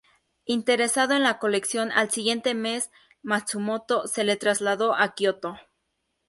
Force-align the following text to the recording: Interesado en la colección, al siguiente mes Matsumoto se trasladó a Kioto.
Interesado 0.45 1.13
en 1.15 1.21
la 1.21 1.37
colección, 1.37 1.91
al 1.91 2.09
siguiente 2.09 2.55
mes 2.55 2.89
Matsumoto 3.21 4.07
se 4.07 4.25
trasladó 4.35 4.95
a 4.95 5.13
Kioto. 5.13 5.57